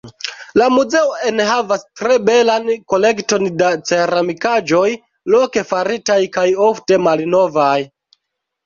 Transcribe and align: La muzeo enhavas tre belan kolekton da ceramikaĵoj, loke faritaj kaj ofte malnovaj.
La 0.59 0.69
muzeo 0.75 1.11
enhavas 1.31 1.85
tre 2.01 2.17
belan 2.29 2.65
kolekton 2.93 3.47
da 3.61 3.69
ceramikaĵoj, 3.91 4.89
loke 5.35 5.67
faritaj 5.75 6.21
kaj 6.39 6.49
ofte 6.73 7.03
malnovaj. 7.09 7.75